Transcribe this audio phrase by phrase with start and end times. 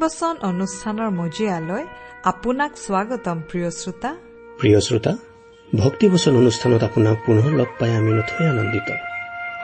[0.00, 1.84] ভক্তিবচন অনুষ্ঠানৰ মজিয়ালৈ
[2.24, 4.10] আপোনাক স্বাগতম প্ৰিয় শ্ৰোতা।
[4.60, 5.12] প্ৰিয় শ্ৰোতা
[5.74, 8.88] ভক্তিবচন অনুষ্ঠানত আপোনাক পুনৰ লগ পাই আমি নথৈ আনন্দিত।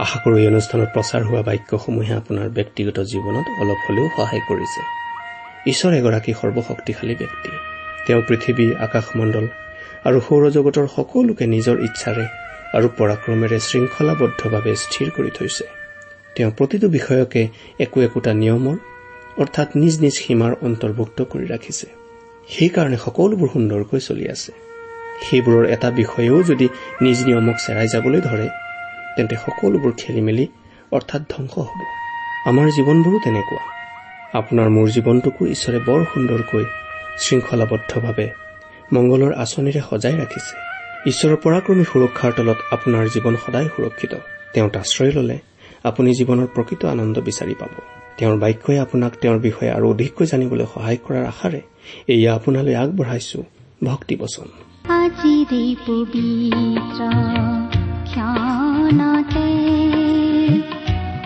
[0.03, 4.81] আশা কৰো এই অনুষ্ঠানত প্ৰচাৰ হোৱা বাক্যসমূহে আপোনাৰ ব্যক্তিগত জীৱনত অলপ হলেও সহায় কৰিছে।
[5.71, 7.51] ঈশ্বৰ এগৰাকী সৰ্বশক্তিশালী ব্যক্তি।
[8.07, 9.47] তেওঁ পৃথিৱী আকাশমণ্ডল
[10.05, 12.27] আৰু সৌৰজগতৰ সকলোকে নিজৰ ইচ্ছাৰে
[12.77, 15.65] আৰু পৰাক্ৰমেৰে শৃংখলাবদ্ধভাৱে স্থিৰ কৰি থৈছে।
[16.35, 17.43] তেওঁ প্ৰতিটো বিষয়কে
[17.85, 18.79] একো একোটা নিয়মৰ
[19.39, 21.87] অৰ্থাৎ নিজ নিজ সীমাৰ অন্তৰ্ভুক্ত কৰি ৰাখিছে।
[22.49, 24.53] সেইকাৰণে সকলোবোৰ সুন্দৰকৈ চলি আছে।
[25.23, 26.69] সেইবোৰৰ এটা বিষয়েও যদি
[27.01, 28.49] নিজ নিয়মক চেৰাই যাবলৈ ধৰে
[29.17, 30.47] তেন্তে সকলোবোৰ খেলি মেলি
[30.93, 31.81] অৰ্থাৎ ধ্বংস হ'ব।
[32.49, 33.63] আমাৰ জীৱনবোৰো তেনেকুৱা।
[34.39, 36.65] আপোনাৰ মোৰ জীৱনটোকো ঈশ্বৰে বৰ সুন্দৰকৈ
[37.19, 38.27] শৃংখলাবদ্ধভাৱে
[38.93, 40.55] মংগলৰ আঁচনিৰে সজাই ৰাখিছে।
[41.11, 44.13] ঈশ্বৰৰ পৰাক্ৰমী সুৰক্ষাৰ তলত আপোনাৰ জীৱন সদায় সুৰক্ষিত।
[44.53, 45.37] তেওঁত আশ্ৰয় ললে
[45.85, 47.73] আপুনি জীৱনৰ প্ৰকৃত আনন্দ বিচাৰি পাব।
[48.19, 51.61] তেওঁৰ বাক্যই আপোনাক তেওঁৰ বিষয়ে আৰু অধিককৈ জানিবলৈ সহায় কৰাৰ আশাৰে
[52.09, 53.43] এয়া আপোনালৈ আগবঢ়াইছো।
[53.85, 54.49] ভক্তিবচন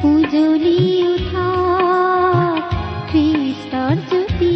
[0.05, 0.81] উজলি
[1.15, 1.49] উঠা
[3.13, 4.55] খ্ৰীষ্টৰ জ্যোতি।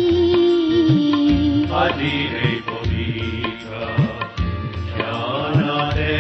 [1.75, 3.71] আজিৰে পবিত্ৰ
[4.97, 6.17] খ্যানতে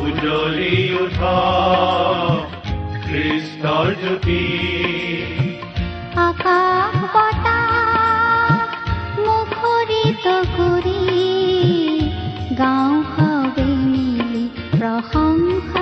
[0.00, 1.61] উজলি উঠা
[3.42, 4.40] খ্ৰীষ্টৰ জ্যোতি
[9.18, 11.00] মুখৰিত কৰি
[12.60, 15.81] গাঁও সবে মিলি প্ৰশংসা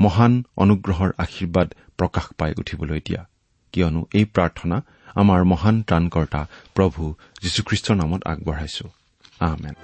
[0.00, 3.20] মহান অনুগ্ৰহৰ আশীৰ্বাদ প্ৰকাশ পাই উঠিবলৈ দিয়া।
[3.72, 4.76] কিয়নো এই প্ৰাৰ্থনা
[5.14, 6.40] আমাৰ মহান ত্ৰাণকৰ্তা
[6.74, 7.02] প্ৰভু
[7.42, 8.86] যীশুখ্ৰীষ্টৰ নামত আগবঢ়াইছো।
[9.40, 9.74] আহমেদ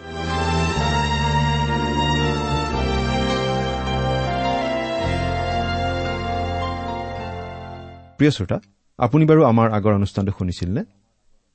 [8.18, 8.58] প্ৰিয় শ্ৰোতা
[8.98, 10.82] আপুনি বাৰু আমাৰ আগৰ অনুষ্ঠানটো শুনিছিল নে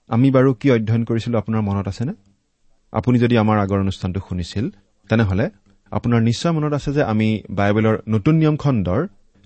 [0.10, 2.14] আমি বাৰু কি অধ্যয়ন কৰিছিলো আপোনাৰ মনত আছেনে?
[2.94, 4.66] আপুনি যদি আমাৰ আগৰ অনুষ্ঠানটো শুনিছিল
[5.10, 5.46] তেনেহলে
[5.92, 9.02] আপোনাৰ নিশ্চয় মনত আছে যে আমি বাইবেলৰ নতুন নিয়ম খণ্ডৰ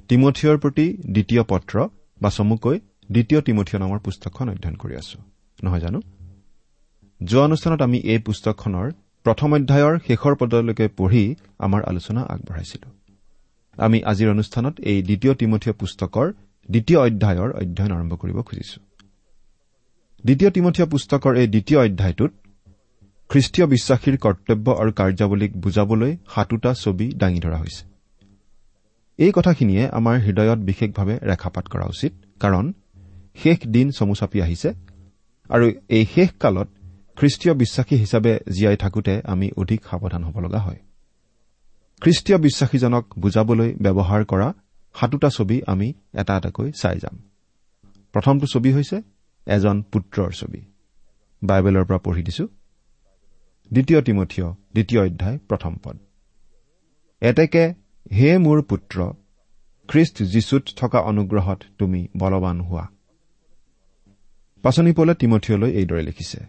[0.09, 1.75] তিমঠিয়ৰ প্ৰতি দ্বিতীয় পত্ৰ
[2.21, 2.79] বা চমুকৈ
[3.11, 5.17] দ্বিতীয় তিমঠিয় নামৰ পুস্তকখন অধ্যয়ন কৰি আছো।
[5.63, 5.99] নহয় জানো?
[7.21, 8.87] যোৱা অনুষ্ঠানত আমি এই পুস্তকখনৰ
[9.25, 12.87] প্ৰথম অধ্যায়ৰ শেষৰ পদলৈকে পঢ়ি আমাৰ আলোচনা আগবঢ়াইছিলো।
[13.77, 16.27] আমি আজিৰ অনুষ্ঠানত এই দ্বিতীয় তিমঠিয় পুস্তকৰ
[16.69, 18.79] দ্বিতীয় অধ্যায়ৰ অধ্যয়ন আৰম্ভ কৰিব খুজিছো।
[20.23, 22.31] দ্বিতীয় তিমঠিয় পুস্তকৰ এই দ্বিতীয় অধ্যায়টোত
[23.33, 27.85] খ্ৰীষ্টীয় বিশ্বাসীৰ কৰ্তব্য আৰু কাৰ্যাৱলীক বুজাবলৈ সাতোটা ছবি দাঙি ধৰা হৈছে।
[29.17, 32.73] এই কথাখিনিয়ে আমাৰ হৃদয়ত বিশেষভাৱে ৰেখাপাত কৰা উচিত কাৰণ
[33.35, 34.73] শেষ দিন চমু চাপি আহিছে
[35.49, 36.67] আৰু এই শেষ কালত
[37.15, 40.79] খ্ৰীষ্টীয় বিশ্বাসী হিচাপে জীয়াই থাকোতে আমি অধিক সাৱধান হ'ব লগা হয়।
[42.01, 44.53] খ্ৰীষ্টীয় বিশ্বাসীজনক বুজাবলৈ ব্যৱহাৰ কৰা
[44.93, 47.19] সাতোটা ছবি আমি এটা এটাকৈ চাই যাম।
[48.13, 49.01] প্ৰথমটো ছবি হৈছে
[49.45, 50.61] এজন পুত্ৰৰ ছবি।
[51.43, 52.47] বাইবেলৰ পৰা পঢ়ি দিছো।
[53.73, 55.97] দ্বিতীয় তিমঠিয় দ্বিতীয় অধ্যায় প্ৰথম পদ।
[57.21, 57.73] এতেকে
[58.13, 59.13] হে মোৰ পুত্ৰ
[59.87, 62.87] খ্ৰীষ্ট যীশুত থকা অনুগ্ৰহত তুমি বলৱান হোৱা।
[64.61, 66.45] পাচনি পলে তিমঠিয়লৈ এইদৰে লিখিছে।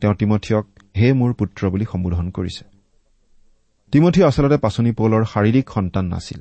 [0.00, 0.66] তেওঁ তিমঠিয়ক
[0.96, 2.64] হে মোৰ পুত্ৰ বুলি সম্বোধন কৰিছে।
[3.92, 6.40] তিমঠিয় আচলতে পাচনি পৌলৰ শাৰীৰিক সন্তান নাছিল।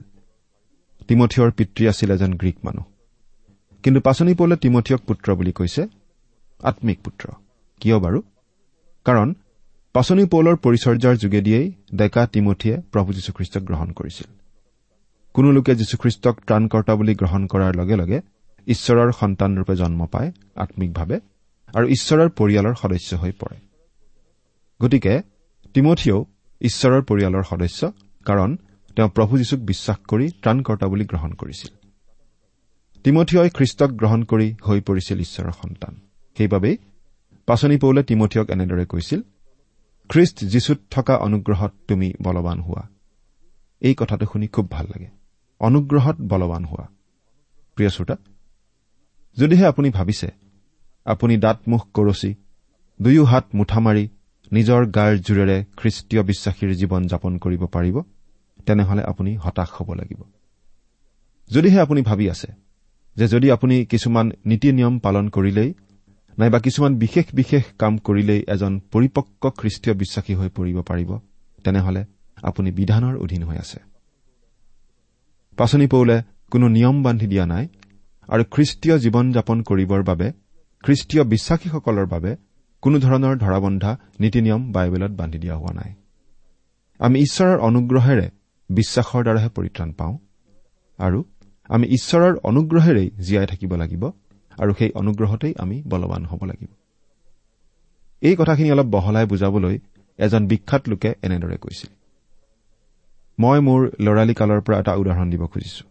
[1.08, 2.84] তিমঠিয়ৰ পিতৃ আছিল এজন গ্ৰীক মানুহ।
[3.84, 5.88] কিন্তু পাচনি পৌলে তিমঠিয়ক পুত্ৰ বুলি কৈছে
[6.64, 7.30] আম্মিক পুত্ৰ।
[7.80, 8.22] কিয় বাৰু?
[9.06, 9.34] কাৰণ
[9.96, 14.28] পাচনি পৌলৰ পৰিচৰ্যাৰ যোগেদিয়েই ডেকা তিমঠিয়ে প্ৰভু যীশুখ্ৰীষ্টক গ্ৰহণ কৰিছিল।
[15.34, 18.22] কোনো লোকে যীশুখ্ৰীষ্টক ত্ৰাণকৰ্তা বুলি গ্ৰহণ কৰাৰ লগে লগে
[18.68, 21.18] ঈশ্বৰৰ সন্তানৰূপে জন্ম পায় আম্মিকভাৱে
[21.76, 23.58] আৰু ঈশ্বৰৰ পৰিয়ালৰ সদস্য হৈ পৰে।
[24.82, 25.14] গতিকে
[25.74, 26.26] তিমঠিয়েও
[26.62, 27.82] ঈশ্বৰৰ পৰিয়ালৰ সদস্য
[28.26, 28.50] কাৰণ
[28.96, 31.72] তেওঁ প্ৰভু যীশুক বিশ্বাস কৰি ত্ৰাণকৰ্তা বুলি গ্ৰহণ কৰিছিল।
[33.04, 35.94] তিমঠিয়ই খ্ৰীষ্টক গ্ৰহণ কৰি হৈ পৰিছিল ঈশ্বৰৰ সন্তান।
[36.38, 36.78] সেইবাবেই
[37.46, 39.22] পাচনি পৌলে তিমঠিয়ক এনেদৰে কৈছিল
[40.12, 42.88] খ্ৰীষ্ট যীশুত থকা অনুগ্ৰহত তুমি বলৱান হোৱা।
[43.82, 45.08] এই কথাটো শুনি খুব ভাল লাগে।
[45.60, 46.86] অনুগ্ৰহত বলৱান হোৱা।
[47.76, 48.16] প্ৰিয় শ্ৰোতা
[49.38, 50.28] যদিহে আপুনি ভাবিছে
[51.06, 52.36] আপুনি দাঁত মুখ কৰচি
[53.02, 54.08] দুয়ো হাত মুঠা মাৰি
[54.52, 58.02] নিজৰ গাৰ জোৰেৰে খ্ৰীষ্টীয় বিশ্বাসীৰ জীৱন যাপন কৰিব পাৰিব
[58.66, 60.22] তেনেহলে আপুনি হতাশ হ'ব লাগিব।
[61.52, 62.52] যদিহে আপুনি ভাবি আছে
[63.16, 65.74] যে যদি আপুনি কিছুমান নীতি নিয়ম পালন কৰিলেই
[66.38, 71.12] নাইবা কিছুমান বিশেষ বিশেষ কাম কৰিলেই এজন পৰিপক্ক খ্ৰীষ্টীয় বিশ্বাসী হৈ পৰিব পাৰিব
[71.64, 72.06] তেনেহলে
[72.44, 73.80] আপুনি বিধানৰ অধীন হৈ আছে।
[75.58, 76.18] পাচনি পৌলে
[76.52, 77.68] কোনো নিয়ম বান্ধি দিয়া নাই
[78.30, 80.28] আৰু খ্ৰীষ্টীয় জীৱন যাপন কৰিবৰ বাবে
[80.84, 82.32] খ্ৰীষ্টীয় বিশ্বাসীসকলৰ বাবে
[82.82, 85.92] কোনো ধৰণৰ ধৰাবন্ধা নীতি নিয়ম বাইবেলত বান্ধি দিয়া হোৱা নাই।
[87.00, 88.28] আমি ঈশ্বৰৰ অনুগ্ৰহেৰে
[88.70, 90.16] বিশ্বাসৰ দ্বাৰাহে পৰিত্ৰাণ পাওঁ
[91.00, 91.24] আৰু
[91.70, 94.04] আমি ঈশ্বৰৰ অনুগ্ৰহেৰেই জীয়াই থাকিব লাগিব।
[94.58, 96.70] আৰু সেই অনুগ্ৰহতেই আমি বলৱান হ'ব লাগিব।
[98.22, 99.80] এই কথাখিনি অলপ বহলাই বুজাবলৈ
[100.18, 101.90] এজন বিখ্যাত লোকে এনেদৰে কৈছিল
[103.40, 105.84] মই মোৰ ল'ৰালি কালৰ পৰা এটা উদাহৰণ দিব খুজিছো।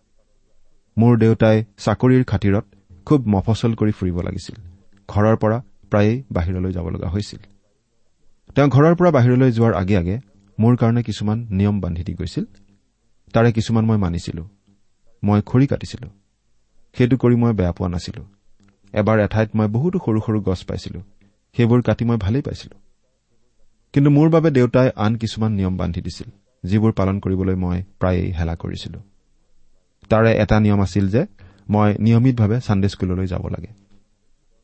[0.99, 2.65] মোৰ দেউতাই চাকৰিৰ খাতিৰত
[3.07, 4.57] খুব মফচল কৰি ফুৰিব লাগিছিল।
[5.09, 7.39] ঘৰৰ পৰা প্ৰায়েই বাহিৰলৈ যাব লগা হৈছিল।
[8.55, 10.21] তেওঁ ঘৰৰ পৰা বাহিৰলৈ যোৱাৰ আগে আগে
[10.59, 12.45] মোৰ কাৰণে কিছুমান নিয়ম বান্ধি দি গৈছিল।
[13.33, 14.49] তাৰে কিছুমান মই মানিছিলো।
[15.25, 16.09] মই খৰি কাটিছিলো।
[16.95, 18.23] সেইটো কৰি মই বেয়া পোৱা নাছিলো।
[18.93, 21.01] এবাৰ এঠাইত মই বহুতো সৰু সৰু গছ পাইছিলো।
[21.57, 22.79] সেইবোৰ কাটি মই ভালেই পাইছিলো।
[23.93, 26.31] কিন্তু মোৰ বাবে দেউতাই আন কিছুমান নিয়ম বান্ধি দিছিল
[26.65, 28.99] যিবোৰ পালন কৰিবলৈ মই প্ৰায়েই হেলা কৰিছিলো।
[30.09, 31.27] তাৰে এটা নিয়ম আছিল যে
[31.69, 33.69] মই নিয়মিতভাৱে ছানডে স্কুললৈ যাব লাগে।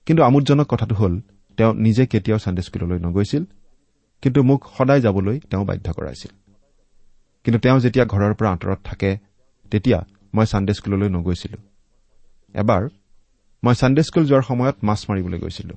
[0.07, 1.21] কিন্তু আমোদজনক কথাটো হ'ল
[1.57, 3.45] তেওঁ নিজে কেতিয়াও ছানডে স্কুললৈ নগৈছিল
[4.23, 6.31] কিন্তু মোক সদায় যাবলৈ তেওঁ বাধ্য কৰাইছিল।
[7.45, 9.19] কিন্তু তেওঁ যেতিয়া ঘৰৰ পৰা আঁতৰত থাকে
[9.71, 11.59] তেতিয়া মই ছানডে স্কুললৈ নগৈছিলো।
[12.55, 12.89] এবাৰ
[13.65, 15.75] মই ছানডে স্কুল যোৱাৰ সময়ত মাছ মাৰিবলৈ গৈছিলো।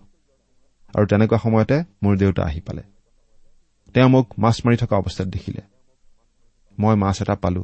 [0.96, 2.82] আৰু তেনেকুৱা সময়তে মোৰ দেউতা আহি পালে।
[3.94, 5.62] তেওঁ মোক মাছ মাৰি থকা অৱস্থাত দেখিলে।
[6.80, 7.64] মই মাছ এটা পালো।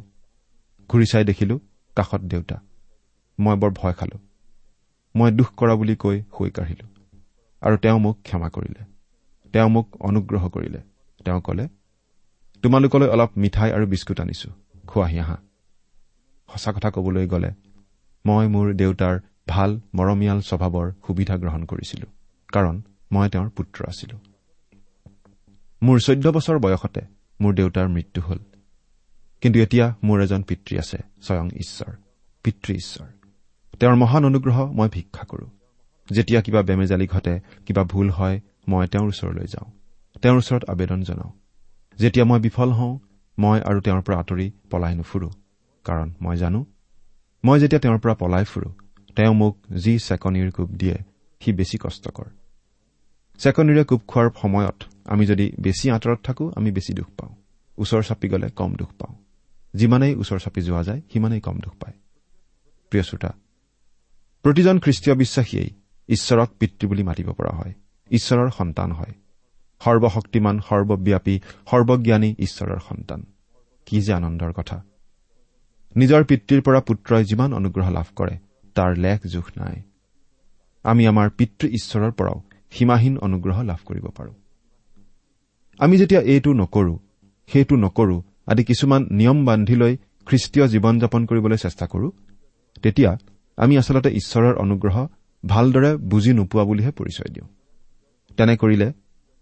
[0.88, 1.60] ঘূৰি চাই দেখিলো
[1.96, 2.56] কাষত দেউতা।
[3.40, 4.18] মই বৰ ভয় খালো।
[5.16, 6.86] মই দুখ কৰা বুলি কৈ হৈ কাঢ়িলো।
[7.60, 8.82] আৰু তেওঁ মোক ক্ষমা কৰিলে।
[9.52, 10.80] তেওঁ মোক অনুগ্ৰহ কৰিলে।
[11.24, 11.68] তেওঁ কলে
[12.62, 14.50] তোমালোকলৈ অলপ মিঠাই আৰু বিস্কুট আনিছো।
[14.86, 15.36] খোৱাহি আহা
[16.48, 17.50] সঁচা কথা কবলৈ গ'লে
[18.26, 19.18] মই মোৰ দেউতাৰ
[19.48, 22.06] ভাল মৰমীয়াল স্বভাৱৰ সুবিধা গ্ৰহণ কৰিছিলো
[22.52, 22.82] কাৰণ
[23.12, 24.18] মই তেওঁৰ পুত্ৰ আছিলো।
[25.82, 27.00] মোৰ চৈধ্য বছৰ বয়সতে
[27.40, 28.38] মোৰ দেউতাৰ মৃত্যু হ'ল।
[29.40, 31.94] কিন্তু এতিয়া মোৰ এজন পিতৃ আছে স্বয়ং ঈশ্বৰ
[32.42, 33.06] পিতৃ ঈশ্বৰ।
[33.80, 35.50] তেওঁৰ মহান অনুগ্ৰহ মই ভিক্ষা কৰো।
[36.10, 39.70] যেতিয়া কিবা বেমেজালি ঘটে কিবা ভুল হয় মই তেওঁৰ ওচৰলৈ যাওঁ।
[40.22, 41.32] তেওঁৰ ওচৰত আবেদন জনাওঁ।
[41.98, 42.98] যেতিয়া মই বিফল হওঁ
[43.38, 45.30] মই আৰু তেওঁৰ পৰা আঁতৰি পলাই নুফুৰো।
[45.84, 46.66] কাৰণ মই জানো
[47.44, 48.85] মই যেতিয়া তেওঁৰ পৰা পলাই ফুৰো
[49.16, 50.96] তেওঁ মোক যি চেকনিৰ কোব দিয়ে
[51.40, 52.24] সি বেছি কষ্টকৰ।
[53.38, 57.34] চেকনিৰে কোব খোৱাৰ সময়ত আমি যদি বেছি আঁতৰত থাকো আমি বেছি দুখ পাওঁ।
[57.78, 59.14] ওচৰ চাপি গ'লে কম দুখ পাওঁ।
[59.74, 61.94] যিমানেই ওচৰ চাপি যোৱা যায় সিমানেই কম দুখ পায়।
[62.90, 63.32] প্ৰিয় শ্ৰোতা
[64.42, 65.70] প্ৰতিজন খ্ৰীষ্টীয় বিশ্বাসীয়েই
[66.08, 67.72] ঈশ্বৰক পিতৃ বুলি মাতিব পৰা হয়।
[68.10, 69.14] ঈশ্বৰৰ সন্তান হয়।
[69.80, 73.26] সৰ্বশক্তিমান সৰ্বব্যাপী সৰ্বজ্ঞানী ঈশ্বৰৰ সন্তান।
[73.86, 74.82] কি যে আনন্দৰ কথা।
[75.96, 78.45] নিজৰ পিতৃৰ পৰা পুত্ৰই যিমান অনুগ্ৰহ লাভ কৰে
[78.76, 79.76] তাৰ লেখ জোখ নাই।
[80.84, 82.38] আমি আমাৰ পিতৃ ঈশ্বৰৰ পৰাও
[82.70, 84.34] সীমাহীন অনুগ্ৰহ লাভ কৰিব পাৰোঁ।
[85.78, 86.94] আমি যেতিয়া এইটো নকৰো
[87.48, 88.16] সেইটো নকৰো
[88.46, 92.08] আদি কিছুমান নিয়ম বান্ধি লৈ খ্ৰীষ্টীয় জীৱন যাপন কৰিবলৈ চেষ্টা কৰো
[92.82, 93.10] তেতিয়া
[93.56, 94.96] আমি আচলতে ঈশ্বৰৰ অনুগ্ৰহ
[95.46, 97.48] ভালদৰে বুজি নোপোৱা বুলিহে পৰিচয় দিওঁ।
[98.36, 98.92] তেনে কৰিলে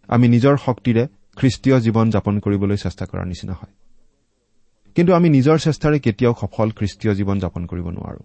[0.08, 1.04] আমি নিজৰ শক্তিৰে
[1.36, 3.72] খ্ৰীষ্টীয় জীৱন যাপন কৰিবলৈ চেষ্টা কৰাৰ নিচিনা হয়।
[4.96, 8.22] কিন্তু আমি নিজৰ চেষ্টাৰে কেতিয়াও সফল খ্ৰীষ্টীয় জীৱন যাপন কৰিব নোৱাৰো।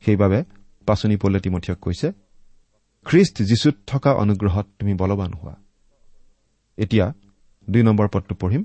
[0.00, 0.44] সেইবাবে
[0.86, 2.12] পাচনি পলে তিমঠিয়ক কৈছে
[3.04, 5.56] খ্ৰীষ্ট যীশুত থকা অনুগ্ৰহত তুমি বলৱান হোৱা।
[6.76, 7.12] এতিয়া
[7.70, 8.64] দুই নম্বৰ পদটো পঢ়িম।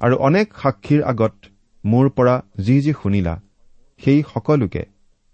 [0.00, 1.34] আৰু অনেক সাক্ষীৰ আগত
[1.84, 3.40] মোৰ পৰা যি যি শুনিলা
[3.98, 4.86] সেই সকলোকে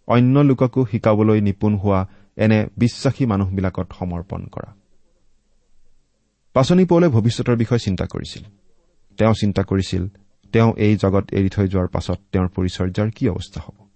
[0.06, 4.76] অন্য লোককো শিকাবলৈ নিপুণ হোৱা এনে বিশ্বাসী মানুহবিলাকত সমৰ্পণ কৰা।
[6.52, 8.42] পাচনি পৌলে ভৱিষ্যতৰ বিষয়ে চিন্তা কৰিছিল।
[9.18, 10.08] তেওঁ চিন্তা কৰিছিল
[10.52, 13.89] তেওঁ এই জগত এৰি থৈ যোৱাৰ পাছত তেওঁৰ পৰিচৰ্যাৰ কি অৱস্থা হ'ব?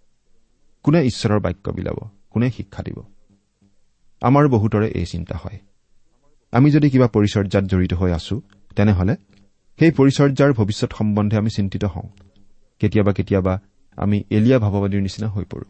[0.85, 1.99] কোনে ঈশ্বৰৰ বাক্য বিলাব?
[2.31, 2.99] কোনে শিক্ষা দিব?
[4.23, 5.59] আমাৰ বহুতৰে এই চিন্তা হয়।
[6.53, 8.43] আমি যদি কিবা পৰিচৰ্যাত জড়িত হৈ আছো
[8.77, 9.17] তেনেহলে
[9.79, 12.09] সেই পৰিচৰ্যাৰ ভৱিষ্যত সম্বন্ধে আমি চিন্তিত হওঁ।
[12.79, 13.61] কেতিয়াবা কেতিয়াবা
[13.97, 15.67] আমি এলিয়া ভাৱবাদীৰ নিচিনা হৈ পৰো।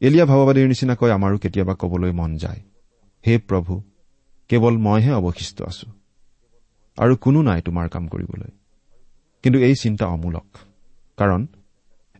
[0.00, 2.60] এলিয়া ভাৱবাদীৰ নিচিনাকৈ আমাৰো কেতিয়াবা কবলৈ মন যায়।
[3.26, 3.82] হে প্ৰভু
[4.48, 5.86] কেৱল মইহে অৱশিষ্ট আছো।
[6.98, 8.50] আৰু কোনো নাই তোমাৰ কাম কৰিবলৈ।
[9.42, 10.46] কিন্তু এই চিন্তা অমূলক।
[11.16, 11.46] কাৰণ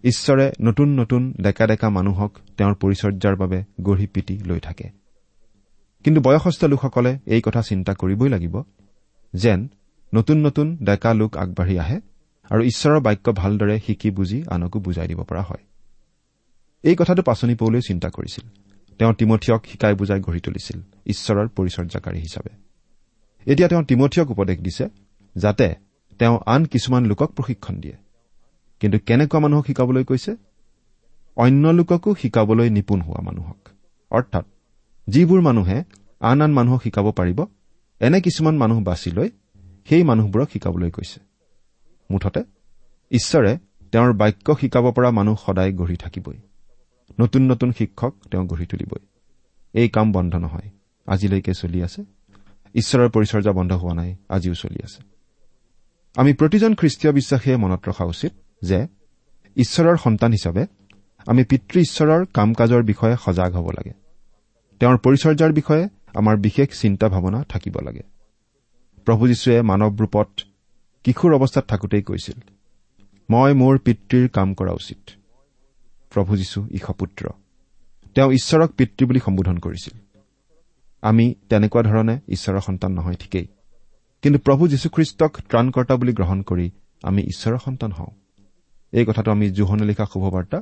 [0.05, 4.89] ঈশ্বৰে নতুন নতুন ডেকা ডেকা মানুহক তেওঁৰ পৰিচৰ্যাৰ বাবে গঢ়ি পিটি লৈ থাকে।
[6.05, 8.63] কিন্তু বয়সস্থ লোকসকলে এই কথা চিন্তা কৰিবই লাগিব
[9.35, 9.69] যেন
[10.15, 12.01] নতুন নতুন ডেকা লোক আগবাঢ়ি আহে
[12.51, 15.65] আৰু ঈশ্বৰৰ বাক্য ভালদৰে শিকি বুজি আনকো বুজাই দিব পৰা হয়।
[16.83, 18.49] এই কথাটো পাচনি পৌলেও চিন্তা কৰিছিল।
[18.99, 22.51] তেওঁ তিমঠিয়ক শিকাই বুজাই গঢ়ি তুলিছিল ঈশ্বৰৰ পৰিচৰ্যাকাৰী হিচাপে।
[23.53, 24.89] এতিয়া তেওঁ তিমঠিয়ক উপদেশ দিছে
[25.37, 25.75] যাতে
[26.19, 28.04] তেওঁ আন কিছুমান লোকক প্ৰশিক্ষণ দিয়ে।
[28.85, 30.37] কিন্তু কেনেকুৱা মানুহক শিকাবলৈ কৈছে?
[31.37, 33.69] অন্য লোককো শিকাবলৈ নিপুণ হোৱা মানুহক।
[34.11, 34.45] অৰ্থাৎ
[35.09, 35.85] যিবোৰ মানুহে
[36.21, 37.47] আন আন মানুহক শিকাব পাৰিব
[38.01, 39.31] এনে কিছুমান মানুহ বাছি লৈ
[39.89, 41.21] সেই মানুহবোৰক শিকাবলৈ কৈছে।
[42.11, 42.45] মুঠতে
[43.11, 43.59] ঈশ্বৰে
[43.93, 46.37] তেওঁৰ বাক্য শিকাব পৰা মানুহ সদায় গঢ়ি থাকিবই।
[47.21, 49.07] নতুন নতুন শিক্ষক তেওঁ গঢ়ি তুলিবই।
[49.73, 50.71] এই কাম বন্ধ নহয়।
[51.07, 52.05] আজিলৈকে চলি আছে।
[52.75, 55.03] ঈশ্বৰৰ পৰিচৰ্যা বন্ধ হোৱা নাই। আজিও চলি আছে।
[56.17, 58.33] আমি প্ৰতিজন খ্ৰীষ্টীয় বিশ্বাসীয়ে মনত ৰখা উচিত
[58.65, 58.87] যে
[59.57, 60.67] ঈশ্বৰৰ সন্তান হিচাপে
[61.27, 63.93] আমি পিতৃ ঈশ্বৰৰ কাম কাজৰ বিষয়ে সজাগ হ'ব লাগে।
[64.81, 68.03] তেওঁৰ পৰিচৰ্যাৰ বিষয়ে আমাৰ বিশেষ চিন্তা ভাৱনা থাকিব লাগে।
[69.05, 70.29] প্ৰভু যীশুৱে মানৱ ৰূপত
[71.05, 72.39] কিশোৰ অৱস্থাত থাকোঁতেই কৈছিল
[73.31, 75.11] মই মোৰ পিতৃৰ কাম কৰা উচিত।
[76.15, 77.29] প্ৰভু যীশু ঈশপুত্ৰ
[78.15, 79.99] তেওঁ ঈশ্বৰক পিতৃ বুলি সম্বোধন কৰিছিল।
[81.03, 83.47] আমি তেনেকুৱা ধৰণে ঈশ্বৰৰ সন্তান নহয় ঠিকেই।
[84.23, 86.71] কিন্তু প্ৰভু যীশুখ্ৰীষ্টক ত্ৰাণকৰ্তা বুলি গ্ৰহণ কৰি
[87.03, 88.13] আমি ঈশ্বৰৰ সন্তান হওঁ।
[88.99, 90.59] এই কথাটো আমি জোহনে লিখা শুভবাৰ্তা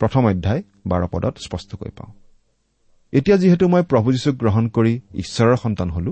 [0.00, 2.10] প্ৰথম অধ্যায় বাৰ পদত স্পষ্টকৈ পাওঁ।
[3.12, 6.10] এতিয়া যিহেতু মই প্ৰভু যীশুক গ্ৰহণ কৰি ঈশ্বৰৰ সন্তান হলো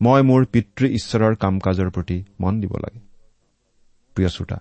[0.00, 3.00] মই মোৰ পিতৃ ঈশ্বৰৰ কাম কাজৰ প্ৰতি মন দিব লাগে।
[4.16, 4.58] প্ৰিয় শ্ৰোতা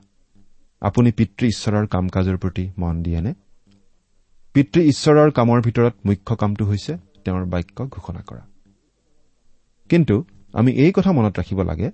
[0.81, 3.31] আপুনি পিতৃ ঈশ্বৰৰ কাম কাজৰ প্ৰতি মন দিয়েনে?
[4.55, 8.43] পিতৃ ঈশ্বৰৰ কামৰ ভিতৰত মুখ্য কামটো হৈছে তেওঁৰ বাক্য ঘোষণা কৰা।
[9.89, 10.15] কিন্তু
[10.53, 11.87] আমি এই কথা মনত ৰাখিব লাগে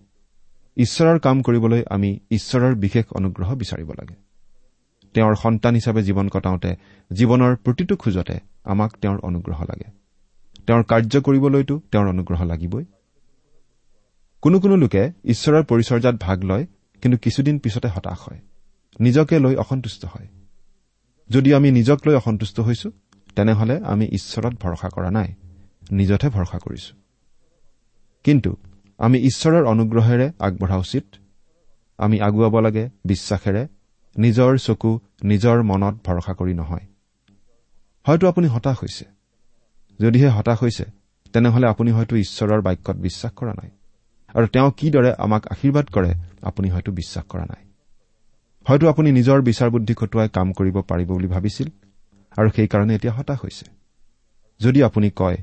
[0.78, 4.16] ঈশ্বৰৰ কাম কৰিবলৈ আমি ঈশ্বৰৰ বিশেষ অনুগ্ৰহ বিচাৰিব লাগে।
[5.14, 6.76] তেওঁৰ সন্তান হিচাপে জীৱন কটাওঁতে
[7.14, 9.92] জীৱনৰ প্ৰতিটো খোজতে আমাক তেওঁৰ অনুগ্ৰহ লাগে।
[10.68, 12.86] তেওঁৰ কাৰ্য কৰিবলৈতো তেওঁৰ অনুগ্ৰহ লাগিবই।
[14.42, 16.66] কোনো কোনো লোকে ঈশ্বৰৰ পৰিচৰ্যাত ভাগ লয়
[17.02, 18.40] কিন্তু কিছুদিন পিছতে হতাশ হয়।
[19.00, 20.28] নিজকে লৈ অসন্তুষ্ট হয়।
[21.30, 22.92] যদি আমি নিজক লৈ অসন্তুষ্ট হৈছো
[23.36, 25.34] তেনেহলে আমি ঈশ্বৰত ভৰসা কৰা নাই।
[25.92, 26.96] নিজতহে ভৰসা কৰিছো।
[28.24, 28.58] কিন্তু
[28.98, 31.06] আমি ঈশ্বৰৰ অনুগ্ৰহেৰে আগবঢ়া উচিত।
[31.98, 33.68] আমি আগুৱাব লাগে বিশ্বাসেৰে।
[34.18, 36.86] নিজৰ চকু নিজৰ মনত ভৰসা কৰি নহয়।
[38.08, 39.06] হয়তো আপুনি হতাশ হৈছে।
[40.00, 40.86] যদিহে হতাশ হৈছে
[41.34, 43.70] তেনেহলে আপুনি হয়তো ঈশ্বৰৰ বাক্যত বিশ্বাস কৰা নাই।
[44.34, 47.66] আৰু তেওঁ কিদৰে আমাক আশীৰ্বাদ কৰে আপুনি হয়তো বিশ্বাস কৰা নাই।
[48.68, 51.70] হয়তো আপুনি নিজৰ বিচাৰ বুদ্ধি খটুৱাই কাম কৰিব পাৰিব বুলি ভাবিছিল
[52.38, 53.66] আৰু সেইকাৰণে এতিয়া হতাশ হৈছে।
[54.60, 55.38] যদি আপুনি কয়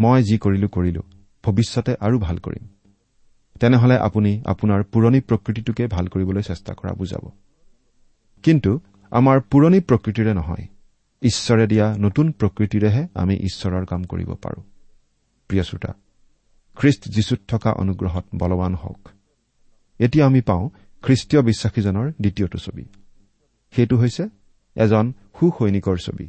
[0.00, 1.02] মই যি কৰিলো কৰিলো।
[1.44, 2.68] ভৱিষ্যতে আৰু ভাল কৰিম।
[3.60, 7.30] তেনেহলে আপুনি আপোনাৰ পুৰণি প্ৰকৃতিটোকে ভাল কৰিবলৈ চেষ্টা কৰা বুজাব।
[8.42, 10.66] কিন্তু আমাৰ পুৰণি প্ৰকৃতিৰে নহয়
[11.22, 14.62] ঈশ্বৰে দিয়া নতুন প্ৰকৃতিৰেহে আমি ঈশ্বৰৰ কাম কৰিব পাৰো।
[15.48, 15.92] প্ৰিয় শ্ৰোতা
[16.74, 19.08] খ্ৰীষ্ট যীশুত থকা অনুগ্ৰহত বলৱান হওক।
[19.98, 20.68] এতিয়া আমি পাওঁ
[21.02, 22.84] খ্ৰীষ্টীয় বিশ্বাসীজনৰ দ্বিতীয়টো ছবি।
[23.72, 24.28] সেইটো হৈছে
[24.74, 26.28] এজন সুসৈনিকৰ ছবি।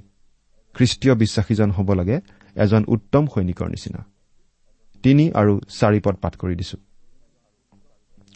[0.73, 2.19] খ্ৰীষ্টীয় বিশ্বাসীজন হ'ব লাগে
[2.55, 4.05] এজন উত্তম সৈনিকৰ নিচিনা।
[5.05, 6.77] তিনি আৰু চাৰি পদ পাঠ কৰি দিছো।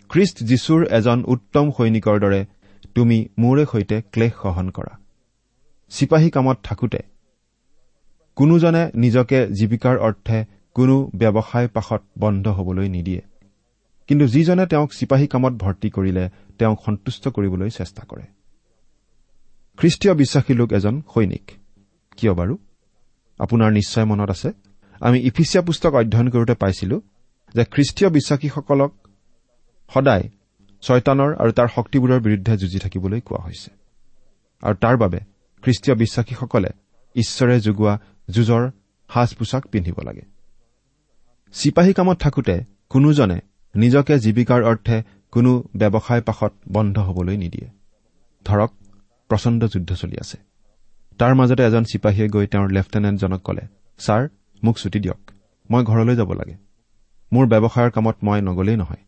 [0.10, 2.46] খ্ৰীষ্ট যীশুৰ এজন উত্তম সৈনিকৰ দৰে
[2.96, 4.98] তুমি মোৰে সৈতে ক্লেশ সহন কৰা।
[5.90, 7.00] চিপাহী কামত থাকোঁতে
[8.36, 13.22] কোনোজনে নিজকে জীৱিকাৰ অৰ্থে কোনো ব্যৱসায় পাশত বন্ধ হবলৈ নিদিয়ে।
[14.08, 18.26] কিন্তু যিজনে তেওঁক চিপাহী কামত ভৰ্তি কৰিলে তেওঁক সন্তুষ্ট কৰিবলৈ চেষ্টা কৰে।
[19.78, 21.52] খ্ৰীষ্টীয় বিশ্বাসী লোক এজন সৈনিক।
[22.18, 22.58] কিয় বাৰু?
[23.40, 24.69] আপোনাৰ নিশ্চয় মনত আছে?
[25.00, 27.02] আমি ইফিচিয়া পুস্তক অধ্যয়ন কৰোঁতে পাইছিলো
[27.54, 28.94] যে খ্ৰীষ্টীয় বিশ্বাসীসকলক
[29.94, 30.30] সদায়
[30.82, 33.72] ছয়তানৰ আৰু তাৰ শক্তিবোৰৰ বিৰুদ্ধে যুঁজি থাকিবলৈ কোৱা হৈছে।
[34.62, 35.20] আৰু তাৰ বাবে
[35.62, 36.70] খ্ৰীষ্টীয় বিশ্বাসীসকলে
[37.16, 38.72] ঈশ্বৰে যোগোৱা যুঁজৰ
[39.14, 40.22] সাজ পোছাক পিন্ধিব লাগে।
[41.54, 43.40] চিপাহী কামত থাকোঁতে কোনোজনে
[43.76, 47.70] নিজকে জীৱিকাৰ অৰ্থে কোনো ব্যৱসায় পাশত বন্ধ হবলৈ নিদিয়ে।
[48.46, 48.74] ধৰক
[49.28, 50.38] প্ৰচণ্ড যুদ্ধ চলি আছে।
[51.18, 53.62] তাৰ মাজতে এজন চিপাহীয়ে গৈ তেওঁৰ লেফটেনেণ্টজনক কলে
[54.00, 54.28] ছাৰ
[54.64, 55.32] মোক ছুটি দিয়ক।
[55.72, 56.56] মই ঘৰলৈ যাব লাগে।
[57.34, 59.04] মোৰ ব্যৱসায়ৰ কামত মই নগলেই নহয়।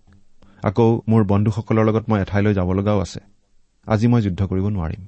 [0.64, 3.20] আকৌ মোৰ বন্ধুসকলৰ লগত মই এঠাইলৈ যাব লগাও আছে।
[3.88, 5.08] আজি মই যুদ্ধ কৰিব নোৱাৰিম।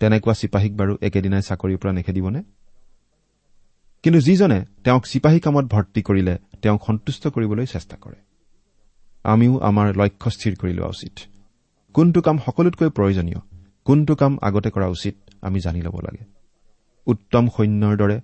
[0.00, 2.42] তেনেকুৱা চিপাহীক বাৰু একেদিনাই চাকৰিৰ পৰা নিখেদিবনে?
[4.02, 8.16] কিন্তু যিজনে তেওঁক চিপাহী কামত ভৰ্তি কৰিলে তেওঁক সন্তুষ্ট কৰিবলৈ চেষ্টা কৰে।
[9.24, 11.12] আমিও আমাৰ লক্ষ্য স্থিৰ কৰি লোৱা উচিত।
[11.94, 13.40] কোনটো কাম সকলোতকৈ প্ৰয়োজনীয়
[13.84, 16.24] কোনটো কাম আগতে কৰা উচিত আমি জানি ল'ব লাগে।
[17.06, 18.20] উত্তম সৈন্যৰ দৰে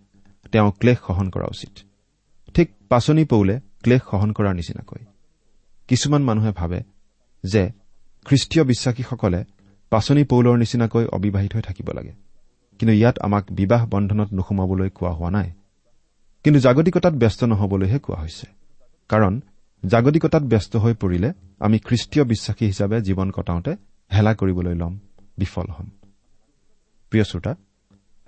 [0.53, 1.71] তেওঁ ক্লেশ সহন কৰা উচিত।
[2.55, 5.05] ঠিক পাচনি পৌলে ক্লেশ সহন কৰাৰ নিচিনাকৈ।
[5.89, 6.83] কিছুমান মানুহে ভাবে
[7.45, 7.71] যে
[8.25, 9.45] খ্ৰীষ্টীয় বিশ্বাসীসকলে
[9.91, 12.13] পাচনি পৌলৰ নিচিনাকৈ অবিবাহিত হৈ থাকিব লাগে।
[12.79, 15.53] কিন্তু ইয়াত আমাক বিবাহ বন্ধনত নোসোমাবলৈ কোৱা হোৱা নাই।
[16.45, 18.47] কিন্তু জাগতিকতাত ব্যস্ত নহবলৈহে কোৱা হৈছে।
[19.09, 19.41] কাৰণ
[19.87, 23.77] জাগতিকতাত ব্যস্ত হৈ পৰিলে আমি খ্ৰীষ্টীয় বিশ্বাসী হিচাপে জীৱন কটাওঁতে
[24.15, 24.99] হেলা কৰিবলৈ ল'ম
[25.39, 25.89] বিফল হ'ম।
[27.11, 27.55] প্ৰিয় শ্ৰোতা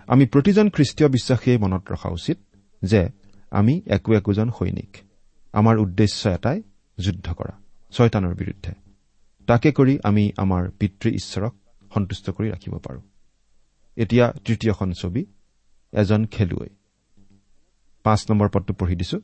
[0.06, 2.38] আমি প্ৰতিজন খ্ৰীষ্টীয় বিশ্বাসীয়ে মনত ৰখা উচিত
[2.84, 3.08] যে
[3.50, 4.96] আমি একো একোজন সৈনিক।
[5.52, 6.62] আমাৰ উদ্দেশ্য এটাই
[6.98, 8.72] যুদ্ধ কৰা ছয়তানৰ বিৰুদ্ধে।
[9.46, 11.54] তাকে কৰি আমি আমাৰ পিতৃ ঈশ্বৰক
[11.94, 13.00] সন্তুষ্ট কৰি ৰাখিব পাৰোঁ।
[13.96, 15.26] এতিয়া তৃতীয়খন ছবি
[15.92, 16.68] এজন খেলুৱৈ।
[18.02, 19.20] পাঁচ নম্বৰ পদটো পঢ়ি দিছো।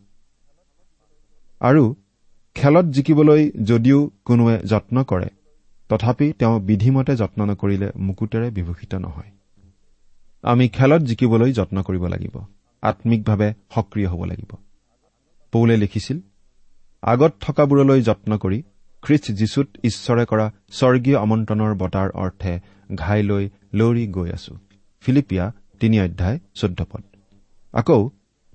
[1.60, 1.96] আৰু
[2.54, 5.28] খেলত জিকিবলৈ যদিও কোনোৱে যত্ন কৰে
[5.88, 9.30] তথাপি তেওঁ বিধিমতে যত্ন নকৰিলে মুকুটেৰে বিভূষিত নহয়।
[10.42, 12.44] আমি খেলত জিকিবলৈ যত্ন কৰিব লাগিব।
[12.82, 14.56] আম্মিকভাৱে সক্ৰিয় হ'ব লাগিব।
[15.52, 16.18] পৌলে লিখিছিল
[17.02, 18.62] আগত থকাবোৰলৈ যত্ন কৰি
[19.02, 22.60] খ্ৰীষ্ট যীশুত ঈশ্বৰে কৰা স্বৰ্গীয় আমন্ত্ৰণৰ বঁটাৰ অৰ্থে
[22.94, 24.58] ঘাই লৈ লৌৰি গৈ আছো।
[25.00, 27.02] ফিলিপিয়া তিনি অধ্যায় চৈধ্য পদ।
[27.72, 28.08] আকৌ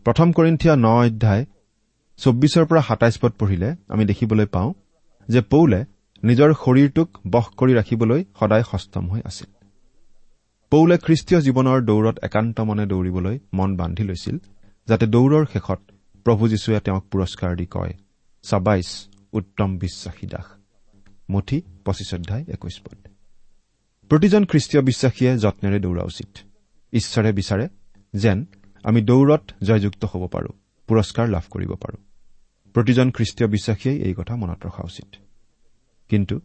[0.04, 1.46] প্ৰথম কৰিন্ঠিয়া ন অধ্যায়
[2.18, 4.74] চৌব্বিছৰ পৰা সাতাইছ পদ পঢ়িলে আমি দেখিবলৈ পাওঁ
[5.30, 5.86] যে পৌলে
[6.24, 9.65] নিজৰ শৰীৰটোক বশ কৰি ৰাখিবলৈ সদায় সষ্টম হৈ আছিল।
[10.76, 14.38] পৌলে খ্ৰীষ্টীয় জীৱনৰ দৌৰত একান্ত মনে দৌৰিবলৈ মন বান্ধি লৈছিল
[14.88, 15.80] যাতে দৌৰৰ শেষত
[16.24, 17.94] প্ৰভু যীশুৱে তেওঁক পুৰস্কাৰ দি কয়
[18.44, 20.46] চাবাইছ উত্তম বিশ্বাসী দাস।
[21.30, 23.08] মুঠি পঁচিছ অধ্যায় একৈশ পদ।
[24.10, 26.38] প্ৰতিজন খ্ৰীষ্টীয় বিশ্বাসীয়ে যত্নেৰে দৌৰা উচিত।
[26.94, 27.68] ঈশ্বৰে বিচাৰে
[28.14, 28.46] যেন
[28.84, 30.52] আমি দৌৰত জয়যুক্ত হ'ব পাৰোঁ
[30.88, 32.04] পুৰস্কাৰ লাভ কৰিব পাৰোঁ।
[32.74, 35.16] প্ৰতিজন খ্ৰীষ্টীয় বিশ্বাসীয়ে এই কথা মনত ৰখা উচিত।
[36.10, 36.40] কিন্তু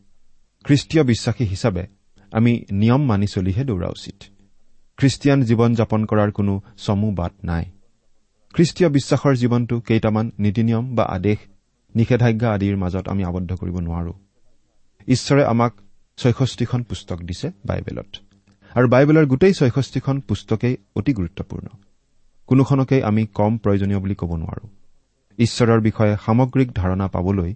[0.65, 2.00] খ্ৰীষ্টীয় বিশ্বাসী হিচাপে
[2.33, 4.15] আমি নিয়ম মানি চলিহে দৌৰা উচিত।
[4.97, 7.65] খ্ৰীষ্টিয়ান জীৱন যাপন কৰাৰ কোনো চমু বাট নাই।
[8.53, 11.39] খ্ৰীষ্টীয় বিশ্বাসৰ জীৱনটো কেইটামান নীতি নিয়ম বা আদেশ
[11.95, 14.13] নিষেধাজ্ঞা আদিৰ মাজত আমি আবদ্ধ কৰিব নোৱাৰো।
[15.09, 15.73] ঈশ্বৰে আমাক
[16.17, 18.17] ছয়ষষ্ঠিখন পুস্তক দিছে বাইবেলত।
[18.75, 21.67] আৰু বাইবেলৰ গোটেই ছয়ষষ্ঠিখন পুস্তকেই অতি গুৰুত্বপূৰ্ণ।
[22.47, 24.69] কোনোখনকেই আমি কম প্ৰয়োজনীয় বুলি ক'ব নোৱাৰো।
[25.39, 27.55] ঈশ্বৰৰ বিষয়ে সামগ্ৰিক ধাৰণা পাবলৈ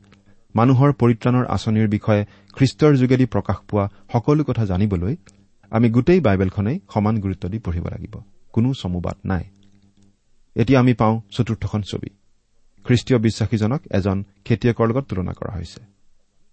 [0.57, 5.17] মানুহৰ পৰিত্ৰাণৰ আঁচনিৰ বিষয়ে খ্ৰীষ্টৰ যোগেদি প্ৰকাশ পোৱা সকলো কথা জানিবলৈ
[5.71, 8.15] আমি গোটেই বাইবেলখনেই সমান গুৰুত্ব দি পঢ়িব লাগিব।
[8.53, 9.45] কোনো চমুবাদ নাই।
[10.57, 12.11] এতিয়া আমি পাওঁ চতুৰ্থখন ছবি।
[12.85, 15.81] খ্ৰীষ্টীয় বিশ্বাসীজনক এজন খেতিয়কৰ লগত তুলনা কৰা হৈছে।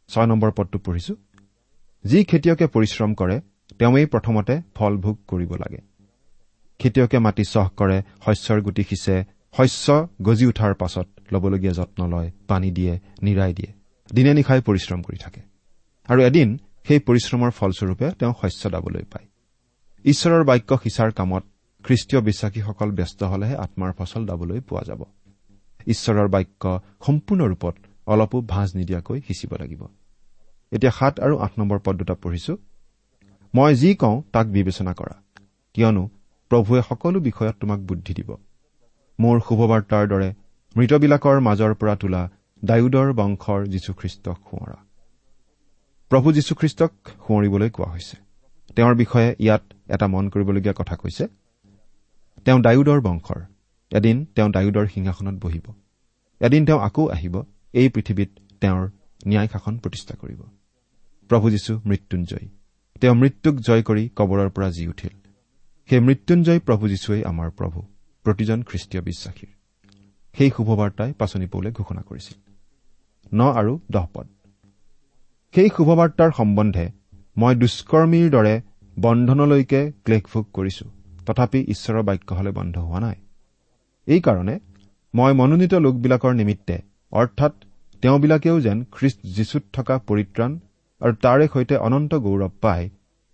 [0.10, 1.16] ছয় নম্বৰ পদটো পঢ়িছো।
[2.06, 3.42] যি খেতিয়কে পৰিশ্ৰম কৰে
[3.80, 5.82] তেওঁৱেই প্ৰথমতে ফল ভোগ কৰিব লাগে।
[6.80, 9.24] খেতিয়কে মাটি চহ কৰে শস্যৰ গুটি সিঁচে
[9.58, 13.81] শস্য গজি উঠাৰ পাছত ল'বলগীয়া যত্ন লয় পানী দিয়ে নিৰাই দিয়ে।
[14.16, 15.42] দিনে নিশাই পৰিশ্ৰম কৰি থাকে।
[16.10, 19.28] আৰু এদিন সেই পৰিশ্ৰমৰ ফলস্বৰূপে তেওঁ শস্য দাবলৈ পায়।
[20.06, 21.44] ঈশ্বৰৰ বাক্য সিঁচাৰ কামত
[21.84, 25.02] খ্ৰীষ্টীয় বিশ্বাসীসকল ব্যস্ত হলেহে আত্মাৰ ফচল দাবলৈ পোৱা যাব।
[25.88, 26.64] ঈশ্বৰৰ বাক্য
[27.06, 27.76] সম্পূৰ্ণ ৰূপত
[28.08, 29.82] অলপো ভাঁজ নিদিয়াকৈ সিঁচিব লাগিব।
[30.72, 32.58] এতিয়া সাত আৰু আঠ নম্বৰ পদ দুটা পঢ়িছো।
[33.56, 35.16] মই যি কওঁ তাক বিবেচনা কৰা।
[35.74, 36.10] কিয়নো
[36.50, 38.30] প্ৰভুৱে সকলো বিষয়ত তোমাক বুদ্ধি দিব।
[39.20, 40.30] মোৰ শুভবাৰ্তাৰ দৰে
[40.76, 42.30] মৃতবিলাকৰ মাজৰ পৰা তোলা
[42.66, 44.86] ডায়ুদৰ বংশৰ যীশুখ্ৰীষ্টক সোঁৱৰা
[46.10, 48.18] প্ৰভু যীশুখ্ৰীষ্টক সোঁৱৰিবলৈ কোৱা হৈছে।
[48.76, 51.28] তেওঁৰ বিষয়ে ইয়াত এটা মন কৰিবলগীয়া কথা কৈছে
[52.46, 53.42] তেওঁ ডায়ুদৰ বংশৰ।
[53.92, 55.74] এদিন তেওঁ ডায়ুদৰ সিংহাসনত বহিব।
[56.40, 57.44] এদিন তেওঁ আকৌ আহিব।
[57.74, 58.30] এই পৃথিৱীত
[58.62, 58.90] তেওঁৰ
[59.28, 60.42] ন্যায় শাসন প্ৰতিষ্ঠা কৰিব।
[61.30, 62.50] প্ৰভু যীশু মৃত্যুঞ্জয়ী।
[63.02, 65.18] তেওঁ মৃত্যুক জয় কৰি কবৰৰ পৰা জি উঠিল।
[65.90, 67.82] সেই মৃত্যুঞ্জয় প্ৰভু যীশুৱেই আমাৰ প্ৰভু
[68.24, 69.50] প্ৰতিজন খ্ৰীষ্টীয় বিশ্বাসীৰ।
[70.38, 72.51] সেই শুভবাৰ্তাই পাচনি পৌলে ঘোষণা কৰিছিল।
[73.34, 74.28] ন আৰু দহ পদ।
[75.54, 76.86] সেই শুভবাৰ্তাৰ সম্বন্ধে
[77.38, 78.62] মই দুষ্কৰ্মীৰ দৰে
[79.00, 80.86] বন্ধনলৈকে ক্লেশভোগ কৰিছো।
[81.26, 83.16] তথাপি ঈশ্বৰৰ বাক্য হলে বন্ধ হোৱা নাই।
[84.08, 84.56] এইকাৰণে
[85.14, 86.76] মই মনোনীত লোকবিলাকৰ নিমিত্তে
[87.12, 87.54] অৰ্থাৎ
[88.02, 90.52] তেওঁবিলাকেও যেন খ্ৰীষ্ট যীশুত থকা পৰিত্ৰাণ
[91.02, 92.90] আৰু তাৰে সৈতে অনন্ত গৌৰৱ পায়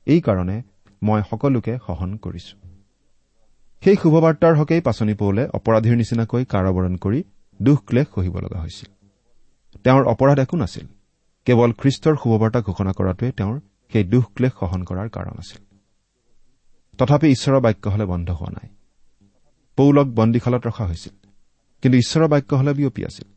[0.07, 0.57] এইকাৰণে
[1.01, 2.55] মই সকলোকে সহন কৰিছো।
[3.83, 7.19] সেই শুভবাৰ্তাৰ হকেই পাচনি পৌলে অপৰাধীৰ নিচিনাকৈ কাৰাবৰণ কৰি
[7.61, 8.96] দুখ ক্লেশ সহিব লগা হৈছিল।
[9.83, 10.87] তেওঁৰ অপৰাধ একো নাছিল।
[11.45, 13.59] কেৱল খ্ৰীষ্টৰ শুভবাৰ্তা ঘোষণা কৰাটোৱে তেওঁৰ
[13.93, 15.61] সেই দুখ ক্লেশ সহন কৰাৰ কাৰণ আছিল।
[16.97, 18.69] তথাপি ঈশ্বৰৰ বাক্য হলে বন্ধ হোৱা নাই।
[19.75, 21.27] পৌলক বন্দীশালত ৰখা হৈছিল।
[21.81, 23.27] কিন্তু ঈশ্বৰৰ বাক্য হলে বিয়পি আছিল।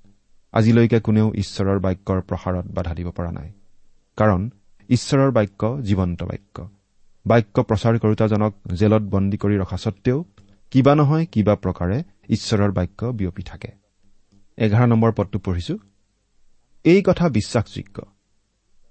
[0.52, 3.52] আজিলৈকে কোনেও ঈশ্বৰৰ বাক্যৰ প্ৰসাৰত বাধা দিব পৰা নাই।
[4.16, 4.50] কাৰণ
[4.88, 6.68] ঈশ্বৰৰ বাক্য জীৱন্ত বাক্য।
[7.26, 10.24] বাক্য প্ৰচাৰ কৰোতাজনক জেলত বন্দী কৰি ৰখা সত্বেও
[10.70, 13.70] কিবা নহয় কিবা প্ৰকাৰে ঈশ্বৰৰ বাক্য বিয়পি থাকে।
[14.56, 15.78] এঘাৰ নম্বৰ পদটো পঢ়িছো।
[16.84, 17.96] এই কথা বিশ্বাসযোগ্য।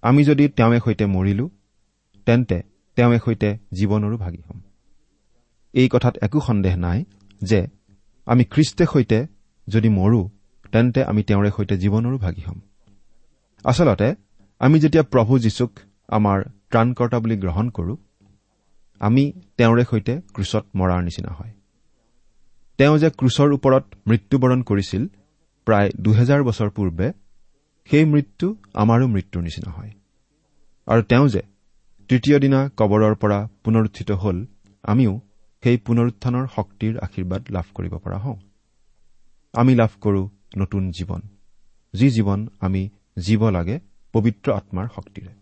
[0.04, 1.46] আমি যদি তেওঁৱে সৈতে মৰিলো
[2.28, 2.58] তেন্তে
[2.98, 4.60] তেওঁৱে সৈতে জীৱনৰো ভাগি হ'ম।
[5.74, 7.00] এই কথাত একো সন্দেহ নাই
[7.42, 7.60] যে
[8.28, 9.20] আমি খ্ৰীষ্টে সৈতে
[9.68, 10.22] যদি মৰো
[10.72, 12.60] তেন্তে আমি তেওঁৰে সৈতে জীৱনৰো ভাগি হ'ম।
[13.66, 14.10] আচলতে
[14.60, 15.72] আমি যেতিয়া প্ৰভু যীশুক
[16.10, 16.38] আমাৰ
[16.72, 17.94] ত্ৰাণকৰ্তা বুলি গ্ৰহণ কৰো
[19.02, 19.24] আমি
[19.58, 21.54] তেওঁৰে সৈতে ক্ৰুচত মৰাৰ নিচিনা হয়।
[22.80, 25.04] তেওঁ যে ক্ৰুচৰ ওপৰত মৃত্যুবৰণ কৰিছিল
[25.68, 27.08] প্ৰায় দুহেজাৰ বছৰ পূৰ্বে
[27.92, 29.92] সেই মৃত্যু আমাৰো মৃত্যুৰ নিচিনা হয়।
[30.88, 31.42] আৰু তেওঁ যে
[32.10, 34.46] তৃতীয় দিনা কবৰৰ পৰা পুনৰুত্থিত হ'ল
[34.84, 35.14] আমিও
[35.64, 38.38] সেই পুনৰুত্থানৰ শক্তিৰ আশীৰ্বাদ লাভ কৰিব পৰা হওঁ।
[39.54, 41.22] আমি লাভ কৰো নতুন জীৱন।
[41.94, 43.80] যি জীৱন আমি জীৱ লাগে
[44.14, 45.34] পবিত্ৰ আত্মাৰ শক্তিৰে।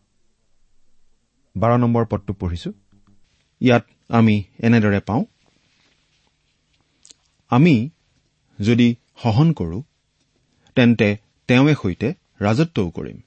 [1.56, 2.72] বাৰ নম্বৰ পদটো পঢ়িছো।
[3.62, 5.24] ইয়াত আমি এনেদৰে পাওঁ
[7.52, 7.90] আমি
[8.60, 9.84] যদি সহন কৰো
[10.76, 13.22] তেন্তে তেওঁৱে সৈতে ৰাজত্বও কৰিম।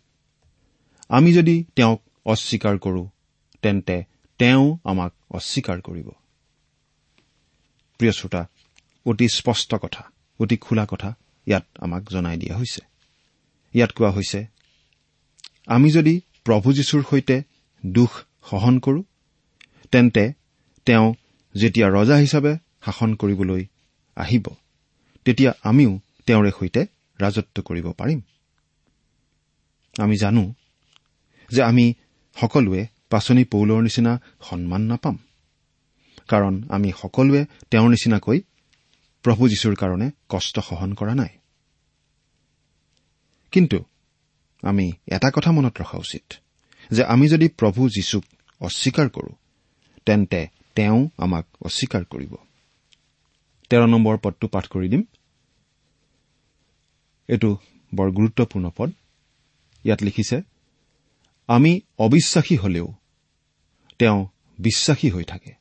[1.08, 3.08] আমি যদি তেওঁক অস্বীকাৰ কৰো
[3.62, 4.04] তেন্তে
[4.38, 6.08] তেওঁ আমাক অস্বীকাৰ কৰিব।
[7.98, 8.46] প্ৰিয় শ্ৰোতা
[9.06, 11.14] অতি স্পষ্ট কথা অতি খোলা কথা
[11.46, 12.80] ইয়াত আমাক জনাই দিয়া হৈছে।
[13.74, 14.46] ইয়াত কোৱা হৈছে
[15.66, 17.42] আমি যদি প্ৰভু যীশুৰ সৈতে
[17.86, 18.10] দুখ
[18.50, 19.02] সহন কৰো
[19.90, 20.32] তেন্তে
[20.84, 21.14] তেওঁ
[21.54, 23.66] যেতিয়া ৰজা হিচাপে শাসন কৰিবলৈ
[24.16, 24.46] আহিব
[25.24, 26.86] তেতিয়া আমিও তেওঁৰে সৈতে
[27.20, 28.20] ৰাজত্ব কৰিব পাৰিম।
[29.98, 30.54] আমি জানো
[31.50, 31.94] যে আমি
[32.34, 35.18] সকলোৱে পাচনি পৌলৰ নিচিনা সন্মান নাপাম।
[36.28, 38.40] কাৰণ আমি সকলোৱে তেওঁৰ নিচিনাকৈ
[39.22, 41.28] প্ৰভু যীশুৰ কাৰণে কষ্ট সহন কৰা নাই।
[43.52, 43.84] কিন্তু
[44.62, 46.32] আমি এটা কথা মনত ৰখা উচিত
[46.90, 48.24] যে আমি যদি প্ৰভু যীশুক
[48.60, 49.32] অস্বীকাৰ কৰো
[50.06, 52.34] তেন্তে তেওঁ আমাক অস্বীকাৰ কৰিব।
[53.70, 55.02] তেৰ নম্বৰ পদটো পাঠ কৰি দিম।
[57.28, 57.58] এইটো
[57.94, 58.92] বৰ গুৰুত্বপূৰ্ণ পদ।
[59.84, 60.42] ইয়াত লিখিছে
[61.46, 62.92] আমি অবিশ্বাসী হলেও
[63.98, 64.26] তেওঁ
[64.58, 65.52] বিশ্বাসী হৈ থাকে।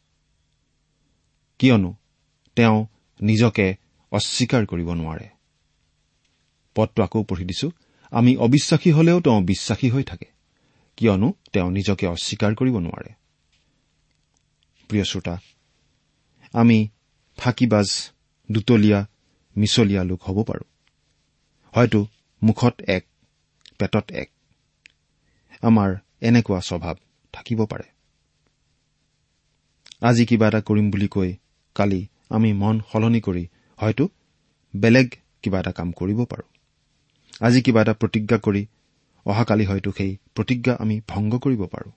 [1.59, 1.93] কিয়নো
[2.55, 2.85] তেওঁ
[3.21, 3.75] নিজকে
[4.11, 5.29] অস্বীকাৰ কৰিব নোৱাৰে।
[6.75, 7.71] পদটো আকৌ পঢ়ি দিছো
[8.11, 10.25] আমি অবিশ্বাসী হলেও তেওঁ বিশ্বাসী হৈ থাকে।
[10.97, 13.13] কিয়নো তেওঁ নিজকে অস্বীকাৰ কৰিব নোৱাৰে।
[14.87, 15.37] প্ৰিয় শ্ৰোতা
[16.53, 16.87] আমি
[17.37, 18.11] ফাঁকিবাজ
[18.51, 19.07] দুতলীয়া
[19.57, 20.65] মিছলীয়া লোক হ'ব পাৰো।
[21.75, 22.07] হয়তো
[22.43, 23.08] মুখত এক
[23.79, 24.29] পেটত এক।
[25.63, 26.95] আমাৰ এনেকুৱা স্বভাৱ
[27.33, 27.87] থাকিব পাৰে।
[30.01, 31.29] আজি কিবা এটা কৰিম বুলি কৈ
[31.75, 33.43] কালি আমি মন সলনি কৰি
[33.79, 34.05] হয়তো
[34.73, 35.07] বেলেগ
[35.43, 36.45] কিবা এটা কাম কৰিব পাৰো।
[37.41, 38.65] আজি কিবা এটা প্ৰতিজ্ঞা কৰি
[39.25, 41.91] অহাকালি হয়তো সেই প্ৰতিজ্ঞা আমি ভংগ কৰিব পাৰো।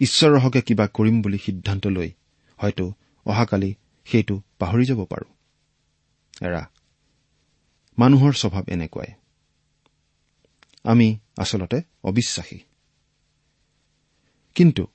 [0.00, 2.10] ঈশ্বৰৰ হকে কিবা কৰিম বুলি সিদ্ধান্ত লৈ
[2.58, 2.84] হয়তো
[3.26, 3.70] অহাকালি
[4.06, 5.26] সেইটো পাহৰি যাব পাৰো।
[6.42, 6.62] এৰা
[7.98, 9.21] মানুহৰ স্বভাৱ এনেকুৱাই।
[10.84, 12.58] আমি আচলতে অবিশ্বাসী।
[14.54, 14.86] কিন্তু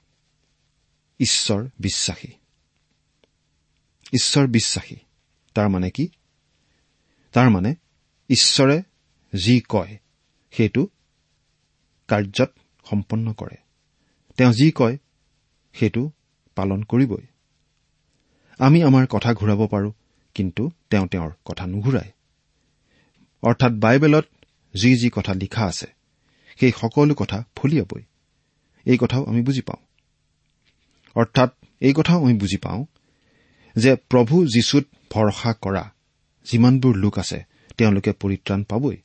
[1.19, 2.28] ঈশ্বৰ বিশ্বাসী।
[4.13, 4.95] ঈশ্বৰ বিশ্বাসী।
[5.54, 6.08] তাৰ মানে কি?
[7.34, 7.76] তাৰ মানে
[8.30, 8.84] ঈশ্বৰে
[9.36, 9.97] যি কয়
[10.52, 10.88] সেইটো
[12.08, 12.58] কাৰ্যত
[12.89, 13.56] সম্পন্ন কৰে।
[14.38, 14.97] তেওঁ যি কয়
[15.73, 16.12] সেইটো
[16.56, 17.26] পালন কৰিবই।
[18.60, 19.91] আমি আমাৰ কথা ঘূৰাব পাৰো
[20.34, 22.12] কিন্তু তেওঁ তেওঁৰ কথা নুঘূৰায়
[23.41, 24.26] অৰ্থাৎ বাইবেলত
[24.81, 25.87] যি যি কথা লিখা আছে
[26.59, 28.01] সেই সকলো কথা ফলিয়াবই
[28.85, 29.85] এই কথাও আমি বুজি পাওঁ।
[31.15, 32.85] অৰ্থাৎ এই কথাও আমি বুজি পাওঁ
[33.75, 35.91] যে প্ৰভু যীশুত ভৰসা কৰা
[36.45, 37.43] যিমানবোৰ লোক আছে
[37.77, 38.97] তেওঁলোকে পৰিত্ৰাণ পাবই।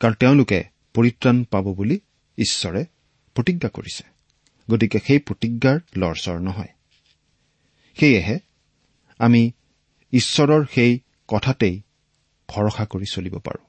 [0.00, 2.00] কাৰণ তেওঁলোকে পৰিত্ৰাণ পাব বুলি
[2.38, 2.84] ঈশ্বৰে
[3.34, 4.04] প্ৰতিজ্ঞা কৰিছে।
[4.70, 6.68] গতিকে সেই প্ৰতিজ্ঞাৰ লৰচৰ নহয়।
[8.00, 8.38] সেয়েহে
[9.18, 9.50] আমি
[10.12, 11.82] ঈশ্বৰৰ সেই কথাতেই
[12.48, 13.65] ভৰসা কৰি চলিব পাৰো।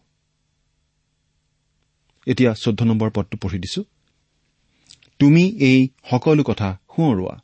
[2.28, 3.84] এতিয়া চৈধ্য নম্বৰ পদটো পঢ়ি দিছো।
[5.20, 7.36] তুমি এই সকলো কথা সোঁৱৰোৱা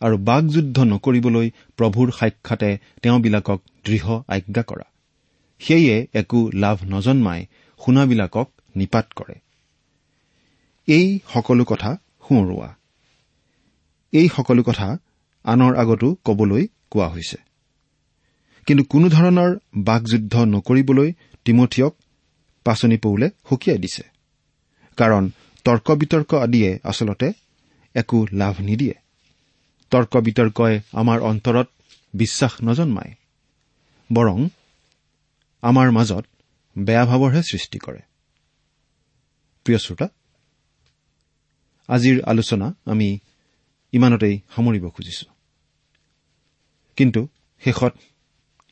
[0.00, 4.86] আৰু বাকযুদ্ধ নকৰিবলৈ প্ৰভুৰ সাক্ষাতে তেওঁবিলাকক দৃঢ় আজ্ঞা কৰা।
[5.58, 7.46] সেয়ে একো লাভ নজন্মাই
[7.84, 9.34] শুনাবিলাকক নিপাত কৰে।
[10.86, 11.96] এই সকলো কথা
[12.28, 12.74] সোঁৱৰোৱা।
[14.12, 14.98] এই সকলো কথা
[15.44, 17.36] আনৰ আগতো কবলৈ কোৱা হৈছে।
[18.66, 21.12] কিন্তু কোনো ধৰণৰ বাকযুদ্ধ নকৰিবলৈ
[21.44, 21.94] তিমঠিয়ক
[22.64, 24.13] পাচনি পৌলে সকীয়াই দিছে।
[24.96, 25.30] কাৰণ
[25.64, 27.32] তৰ্ক বিতৰ্ক আদিয়ে আচলতে
[27.94, 28.94] একো লাভ নিদিয়ে।
[29.90, 31.68] তৰ্ক বিতৰ্কই আমাৰ অন্তৰত
[32.14, 33.14] বিশ্বাস নজন্মায়
[34.12, 34.48] বৰং
[35.62, 36.24] আমাৰ মাজত
[36.78, 38.00] বেয়া ভাৱৰহে সৃষ্টি কৰে।
[39.64, 40.08] প্ৰিয় শ্ৰোতা
[41.88, 43.18] আজিৰ আলোচনা আমি
[43.92, 45.26] ইমানতেই সামৰিব খুজিছো।
[46.96, 47.28] কিন্তু
[47.64, 47.94] শেষত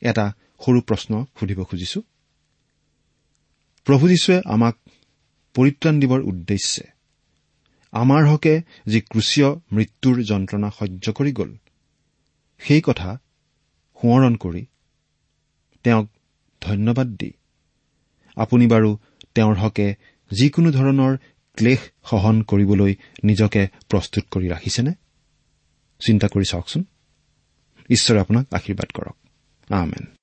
[0.01, 0.33] এটা
[0.65, 2.01] সৰু প্ৰশ্ন সুধিব খুজিছো।
[3.85, 4.75] প্ৰভু যীশুৱে আমাক
[5.53, 6.83] পৰিত্ৰাণ দিবৰ উদ্দেশ্যে।
[7.91, 11.51] আমাৰ হকে যি ক্ৰুচীয় মৃত্যুৰ যন্ত্ৰণা সহ্য কৰি গ'ল
[12.61, 13.17] সেই কথা
[14.01, 14.65] সোঁৱৰণ কৰি
[15.83, 16.09] তেওঁক
[16.61, 17.31] ধন্যবাদ দি
[18.35, 18.97] আপুনি বাৰু
[19.35, 19.95] তেওঁৰ হকে
[20.31, 21.17] যিকোনো ধৰণৰ
[21.57, 24.93] ক্লেশ সহন কৰিবলৈ নিজকে প্ৰস্তুত কৰি ৰাখিছেনে?
[26.01, 26.83] চিন্তা কৰি চাওকচোন।
[27.89, 29.17] ঈশ্বৰে আপোনাক আশীৰ্বাদ কৰক।
[29.73, 30.22] আমেন।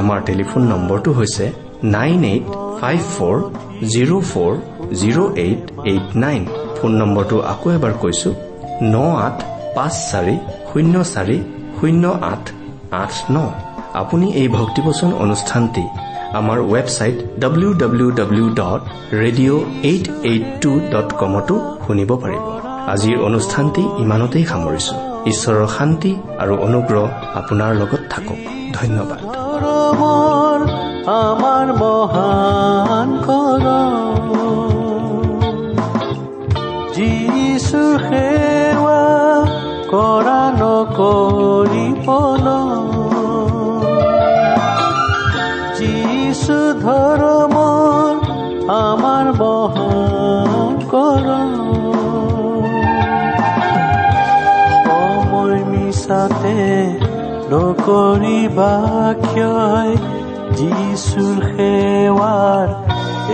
[0.00, 1.44] আমাৰ টেলিফোন নম্বৰটো হৈছে
[1.96, 2.46] nine eight
[2.80, 3.36] five four
[3.92, 4.52] zero' four
[5.00, 6.42] zero' eight eight nine.
[6.76, 8.30] Phone নম্বৰটো আকৌ এবাৰ কৈছো
[8.94, 9.36] ন আঠ
[9.76, 10.36] পাঁচ চাৰি
[10.70, 11.38] শূন্য চাৰি
[11.76, 12.44] শূন্য আঠ
[13.02, 13.36] আঠ ন।
[14.00, 15.84] আপুনি এই ভক্তিবচন অনুষ্ঠানটি
[16.40, 18.80] আমাৰ website W W W dot
[19.22, 22.42] radio' eight eight two dot কমতো শুনিব পাৰিব।
[22.92, 24.94] আজিৰ অনুষ্ঠানটি ইমানতেই সামৰিছো।
[25.30, 27.04] ঈশ্বৰৰ শান্তি আৰু অনুগ্ৰহ
[27.40, 28.38] আপোনাৰ লগত থাকক।
[28.78, 29.20] ধন্যবাদ।
[31.22, 33.64] আমাৰ মহান কৰ
[36.96, 39.02] যিছু সেৱা
[39.92, 42.46] কৰা নকৰি পল
[45.78, 48.12] যিছু ধৰ্মৰ
[48.80, 51.41] আমাৰ মহান কৰ
[57.52, 58.74] নকৰিবা
[59.24, 59.92] ক্ষয়
[60.58, 62.66] যিচুৰ সেৱাৰ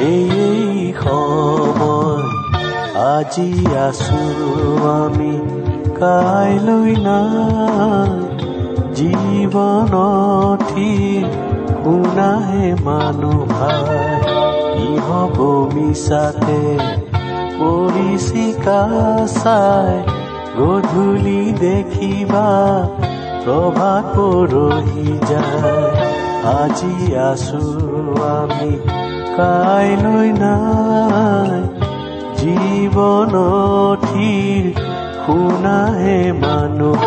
[0.04, 2.24] এই সময়।
[3.14, 3.50] আজি
[3.86, 4.22] আছো
[4.94, 5.34] আমি
[6.00, 8.12] কাইলৈ নাই।
[8.98, 10.92] জীৱনথি
[11.82, 13.50] শুনাহে মানুহ
[14.72, 15.38] কি হ'ব
[15.74, 16.62] মিছাতে
[17.58, 18.82] পৰিচিকা
[19.42, 19.94] চাই
[20.58, 22.48] গধূলি দেখিবা
[23.48, 25.86] প্ৰভাত পৰহি যায়
[26.50, 27.60] আজি আছো
[28.30, 28.72] আমি
[29.36, 31.60] কাইলৈ নাই।
[32.38, 33.04] জীৱনথিৰ
[35.22, 36.97] শুনাহে মানুহ।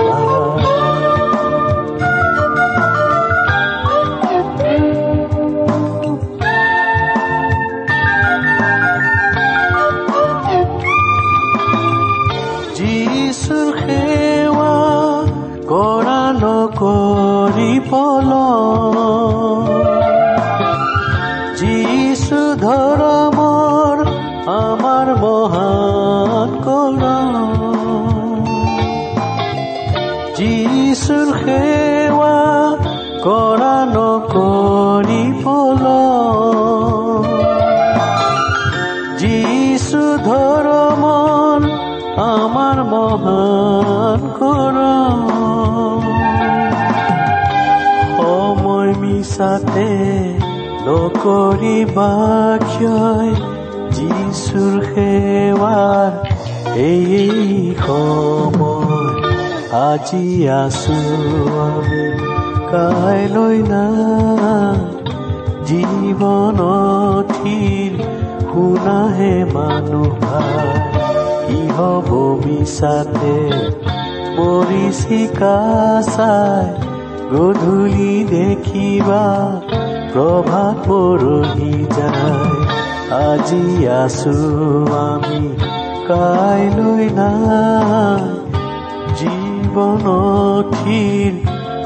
[39.21, 41.65] যিচু ধৰ্মৰ
[42.23, 44.77] আমাৰ মহান কৰ
[48.17, 49.91] সময় মিছাতে
[50.85, 52.11] নকৰিবা
[52.63, 53.31] ক্ষয়
[53.95, 56.11] যিচুৰ সেৱাৰ
[56.85, 57.29] এই
[57.83, 59.11] সময়
[59.81, 60.99] আজি আছো
[62.71, 64.79] কাইলৈ নাই
[65.69, 67.11] জীৱনথিৰ
[68.51, 70.19] শুনাহে মানুহ
[71.47, 72.09] কি হ'ব
[72.43, 73.35] মিছাতে
[74.37, 75.57] পৰিচিকা
[76.07, 76.67] চাই
[77.31, 79.23] গধূলি দেখিবা
[80.13, 82.49] প্ৰভাত পৰহি যায়।
[83.19, 83.65] আজি
[84.01, 84.37] আছো
[84.99, 85.41] আমি
[86.09, 88.23] কাইলৈ নাই
[89.19, 90.53] জীৱনথিৰ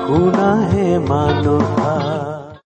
[0.03, 1.73] শুনাহে মানুহ